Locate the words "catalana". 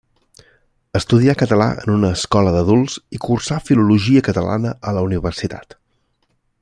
4.29-4.73